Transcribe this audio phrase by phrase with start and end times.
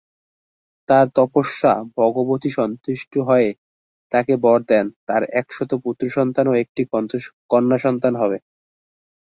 [0.89, 3.49] তার তপস্যা ভগবতী সন্তুষ্ট হয়ে
[4.11, 6.81] তাকে বর দেন- তার একশত পুত্র সন্তান ও একটি
[7.51, 8.37] কন্যা সন্তান হবে।